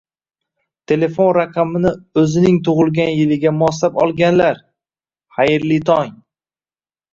Telefon 0.91 1.29
raqamini 1.37 1.91
o'zining 2.21 2.57
tug'ilgan 2.69 3.13
yiliga 3.21 3.53
moslab 3.59 4.01
olganlar, 4.07 4.61
xayrli 5.39 5.81
tong! 5.93 6.13